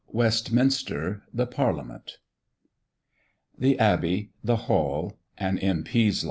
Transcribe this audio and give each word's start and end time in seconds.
IV. 0.09 0.15
Westminster. 0.15 1.21
The 1.31 1.45
Parliament. 1.45 2.17
THE 3.55 3.77
ABBEY. 3.77 4.31
THE 4.43 4.55
HALL. 4.65 5.19
AN 5.37 5.59
M.P.' 5.59 6.11